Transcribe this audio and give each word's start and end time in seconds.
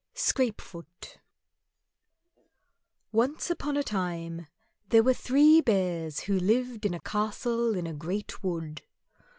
Scrapefoot 0.15 1.19
Once 3.11 3.51
upon 3.51 3.77
a 3.77 3.83
time, 3.83 4.47
there 4.87 5.03
were 5.03 5.13
three 5.13 5.61
Bears 5.61 6.21
who 6.21 6.39
lived 6.39 6.87
in 6.87 6.95
a 6.95 6.99
castle 6.99 7.75
in 7.75 7.85
a 7.85 7.93
great 7.93 8.41
wood. 8.43 8.81